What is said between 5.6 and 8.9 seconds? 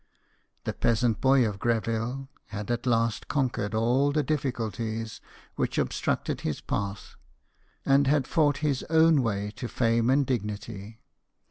obstructed his path, and had fought his